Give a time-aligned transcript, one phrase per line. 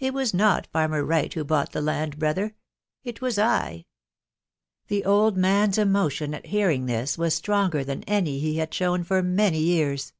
[0.00, 2.56] It was not farmer Wright who bought the land, brother—
[3.04, 3.86] it was I."
[4.88, 9.22] The old man's emotion at hearing this was stronger than any he had shown for
[9.22, 10.12] many years.